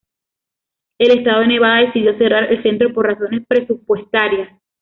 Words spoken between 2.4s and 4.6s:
el centro por razones presupuestarias.